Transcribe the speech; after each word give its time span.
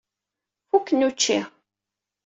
Fuken 0.69 1.03
učči. 1.07 1.37